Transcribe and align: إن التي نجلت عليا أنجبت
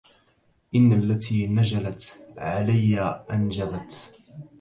إن 0.75 0.93
التي 0.93 1.47
نجلت 1.47 2.21
عليا 2.37 3.25
أنجبت 3.33 4.15